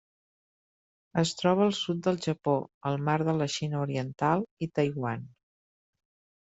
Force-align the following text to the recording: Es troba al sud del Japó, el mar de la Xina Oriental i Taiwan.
Es 1.23 1.33
troba 1.41 1.63
al 1.67 1.75
sud 1.81 2.01
del 2.09 2.19
Japó, 2.27 2.57
el 2.93 2.99
mar 3.11 3.17
de 3.31 3.39
la 3.43 3.51
Xina 3.59 3.85
Oriental 3.87 4.47
i 4.69 4.73
Taiwan. 4.77 5.33